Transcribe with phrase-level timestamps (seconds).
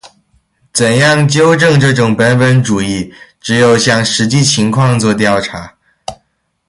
[0.73, 3.13] 怎样纠正这种本本主义？
[3.39, 5.75] 只有向实际情况作调查。